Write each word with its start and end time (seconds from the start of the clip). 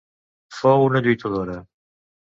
Fou 0.59 0.87
una 0.87 1.03
lluitadora. 1.09 1.59